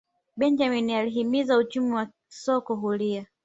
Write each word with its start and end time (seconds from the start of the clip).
benjamini 0.37 0.95
alihimiza 0.95 1.57
uchumi 1.57 1.93
wa 1.93 2.07
soko 2.29 2.75
huria 2.75 3.27